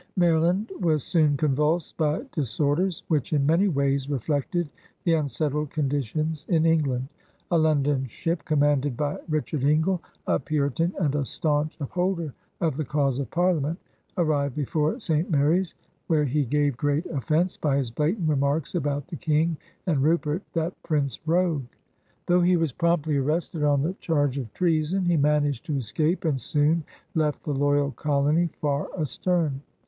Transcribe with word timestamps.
Maryland 0.17 0.71
was 0.79 1.03
soon 1.03 1.37
convulsed 1.37 1.95
by 1.95 2.25
disorders 2.31 3.03
which 3.07 3.33
in 3.33 3.45
many 3.45 3.67
ways 3.67 4.09
reflected 4.09 4.67
the 5.03 5.13
unsettled 5.13 5.69
condi 5.69 6.03
tions 6.03 6.43
in 6.49 6.65
England. 6.65 7.07
A 7.51 7.57
London 7.59 8.07
ship, 8.07 8.43
commanded 8.43 8.97
by 8.97 9.19
Richard 9.29 9.63
Ingle, 9.63 10.01
a 10.25 10.39
Puritan 10.39 10.91
and 10.99 11.13
a 11.13 11.23
staunch 11.23 11.77
upholder 11.79 12.33
of 12.61 12.77
the 12.77 12.83
cause 12.83 13.19
of 13.19 13.29
Parliament, 13.29 13.77
arrived 14.17 14.55
before 14.55 14.99
St. 14.99 15.29
Mary's, 15.29 15.75
where 16.07 16.25
he 16.25 16.45
gave 16.45 16.77
great 16.77 17.05
off 17.11 17.27
^ise 17.27 17.61
by 17.61 17.77
his 17.77 17.91
blatant 17.91 18.27
remarks 18.27 18.73
about 18.73 19.05
the 19.07 19.15
King 19.17 19.55
and 19.85 20.01
Rupert, 20.01 20.41
^'that 20.55 20.73
Prince 20.81 21.19
Rogue." 21.27 21.67
Though 22.25 22.41
he 22.41 22.57
was 22.57 22.71
promptly 22.71 23.17
arrested 23.17 23.61
on 23.61 23.83
the 23.83 23.93
charge 23.93 24.39
of 24.39 24.51
treason, 24.55 25.05
he 25.05 25.15
managed 25.15 25.63
to 25.67 25.75
escape 25.77 26.25
and 26.25 26.41
soon 26.41 26.85
left 27.13 27.43
the 27.43 27.53
loyal 27.53 27.91
colony 27.91 28.49
far 28.61 28.87
astern. 28.97 29.61